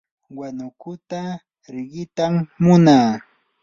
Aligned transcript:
huanukuta 0.35 1.19
riqitam 1.73 2.33
munaa. 2.63 3.09